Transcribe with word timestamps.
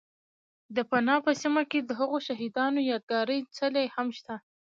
،د 0.75 0.77
پنه 0.89 1.15
په 1.25 1.31
سیمه 1.41 1.63
کې 1.71 1.79
دهغو 1.81 2.17
شهید 2.27 2.53
انو 2.65 2.81
یاد 2.91 3.03
گاري 3.11 3.39
څلی 3.57 3.85
هم 3.95 4.07
شته 4.17 4.35